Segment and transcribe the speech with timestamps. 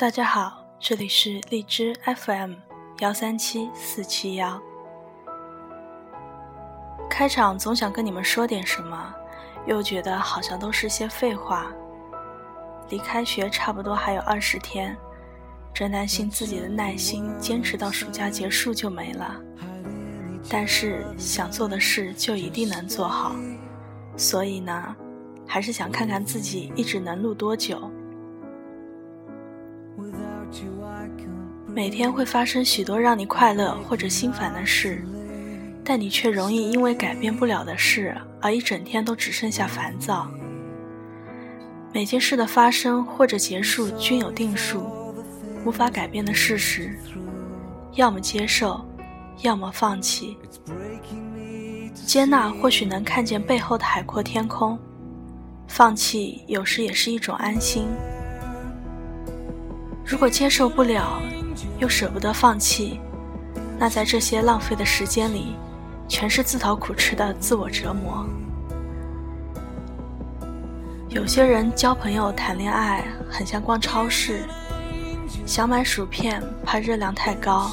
[0.00, 2.54] 大家好，这里是荔枝 FM
[3.00, 4.58] 幺三七四七幺。
[7.10, 9.14] 开场总想跟你们说点什么，
[9.66, 11.70] 又觉得好像都是些废话。
[12.88, 14.96] 离开学差不多还有二十天，
[15.74, 19.38] 真担心自己的耐心坚持到暑假结束就没了。
[20.48, 23.36] 但是想做的事就一定能做好，
[24.16, 24.96] 所以呢，
[25.46, 27.78] 还是想看看自己一直能录多久。
[31.66, 35.04] 每天会发生许多让你快乐或者心烦的事，
[35.84, 40.28] 但你却容易因为改变不了的事而一整天都只剩下烦躁。
[41.92, 44.82] 每件事的发生或者结束均有定数，
[45.64, 46.90] 无法改变的事实，
[47.94, 48.84] 要么接受，
[49.42, 50.36] 要么放弃。
[51.94, 54.78] 接纳或许能看见背后的海阔天空，
[55.68, 57.86] 放弃有时也是一种安心。
[60.10, 61.22] 如果接受不了，
[61.78, 62.98] 又舍不得放弃，
[63.78, 65.54] 那在这些浪费的时间里，
[66.08, 68.26] 全是自讨苦吃的自我折磨。
[71.10, 74.42] 有些人交朋友、谈恋爱，很像逛超市，
[75.46, 77.70] 想买薯片怕热量太高，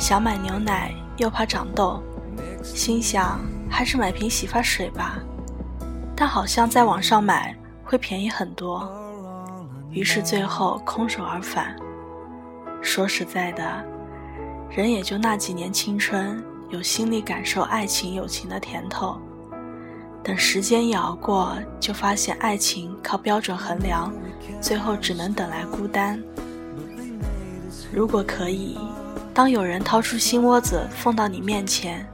[0.00, 2.02] 想买牛奶又怕长痘，
[2.64, 3.40] 心想
[3.70, 5.20] 还是买瓶洗发水吧，
[6.16, 9.07] 但好像在网上买会便宜很多，
[9.98, 11.74] 于是最后空手而返。
[12.80, 13.84] 说实在的，
[14.70, 19.20] 人也就那几年青春，有心力感受爱情、友情的甜头。
[20.22, 24.12] 等时间一熬过，就发现爱情靠标准衡量，
[24.60, 26.22] 最后只能等来孤单。
[27.92, 28.78] 如果可以，
[29.34, 32.08] 当有人掏出心窝子放到你面前，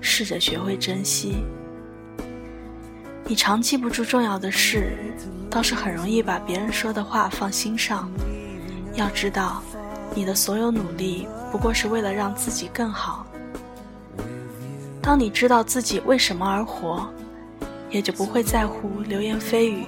[0.00, 1.36] 试着学会珍惜。
[3.26, 4.92] 你常记不住重要的事，
[5.50, 8.10] 倒是很容易把别人说的话放心上。
[8.94, 9.62] 要知道。
[10.14, 13.26] 你的所有努力不过是为了让自己更好。
[15.00, 17.08] 当你知道自己为什么而活，
[17.88, 19.86] 也就不会在乎流言蜚语。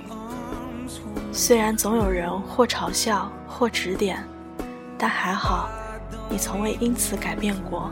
[1.31, 4.27] 虽然总有人或嘲笑或指点，
[4.97, 5.69] 但还好，
[6.31, 7.91] 你从未因此改变过。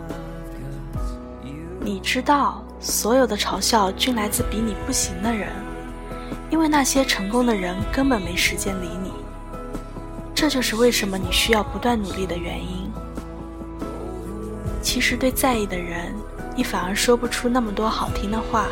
[1.82, 5.48] 你知道，所有的嘲笑均来自比你不行的人，
[6.50, 9.12] 因为那些成功的人根本没时间理你。
[10.34, 12.90] 这就是为什么你需要不断努力的原因。
[14.82, 16.12] 其实对在意的人，
[16.56, 18.66] 你反而说不出那么多好听的话。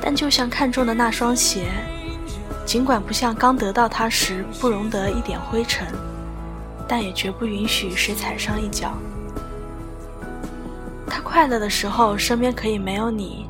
[0.00, 1.66] 但就像看中的那双鞋，
[2.64, 5.88] 尽管不像刚得到它时不容得一点灰尘，
[6.86, 8.92] 但也绝不允许谁踩上一脚。
[11.14, 13.46] 他快乐的时候，身边可以没有你，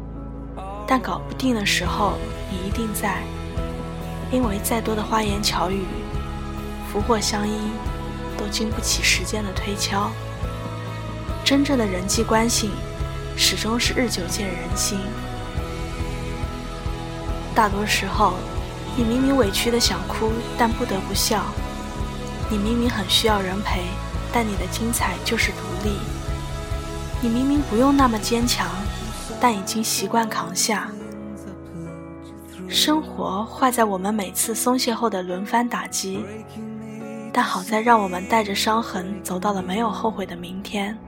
[0.87, 2.13] 但搞不定的时候，
[2.51, 3.23] 你一定在。
[4.31, 5.87] 因为再多的花言巧语。
[6.93, 7.55] 福祸相依，
[8.37, 10.11] 都经不起时间的推敲。
[11.43, 12.69] 真正的人际关系，
[13.35, 14.99] 始终是日久见人心。
[17.55, 18.35] 大多时候，
[18.95, 21.39] 你明明委屈的想哭，但不得不笑；
[22.51, 23.85] 你明明很需要人陪，
[24.35, 25.95] 但你的精彩就是独立；
[27.25, 28.69] 你明明不用那么坚强，
[29.41, 30.91] 但已经习惯扛下。
[32.69, 36.23] 生活坏在我们每次松懈后的轮番打击。
[37.33, 40.99] 但好在，让我们带着伤痕走到了没有后悔的明天。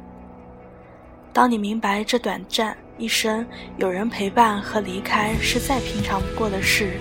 [1.35, 3.47] 当你明白这短暂一生
[3.77, 6.99] 有人陪伴和离开是再平常不过的事，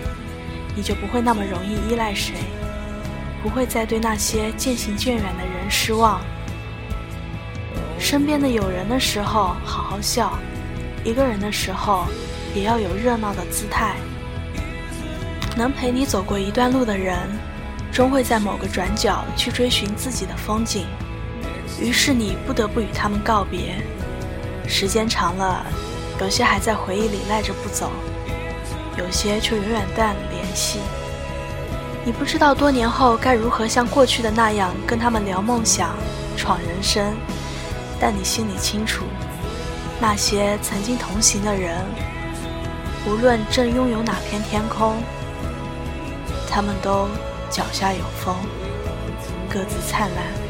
[0.76, 2.34] 你就不会那么容易依赖谁，
[3.42, 6.20] 不会再对那些渐行渐远的人失望。
[8.08, 10.38] 身边的有人的时候好好笑，
[11.04, 12.06] 一个人的时候
[12.54, 13.96] 也要有热闹的姿态。
[15.58, 17.18] 能陪你走过一段路的人。
[17.92, 20.86] 终会在某个转角去追寻自己的风景，
[21.82, 23.74] 于是你不得不与他们告别。
[24.68, 25.66] 时间长了，
[26.20, 27.90] 有些还在回忆里赖着不走，
[29.00, 30.78] 有些却永远断了联系。
[32.06, 35.96] 你不知道多年后该如何像过去的那样跟他们聊梦想、
[36.38, 37.16] 闯人生，
[38.00, 39.06] 但你心里清楚，
[40.00, 41.86] 那些曾经同行的人，
[43.08, 44.96] 无论正拥有哪片天空，
[46.50, 47.08] 他们都。
[47.48, 48.36] 脚下有风，
[49.48, 50.45] 各自灿烂。